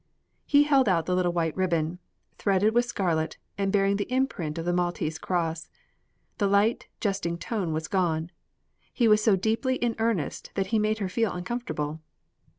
[0.47, 1.99] He held out the little white ribbon,
[2.39, 5.69] threaded with scarlet, and bearing the imprint of the Maltese cross.
[6.39, 8.31] The light, jesting tone was gone.
[8.91, 12.01] He was so deeply in earnest that it made her feel uncomfortable.